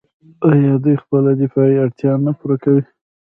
آیا 0.49 0.73
دوی 0.83 0.95
خپله 1.03 1.31
دفاعي 1.43 1.75
اړتیا 1.83 2.11
نه 2.25 2.31
پوره 2.37 2.57
کوي؟ 2.63 2.83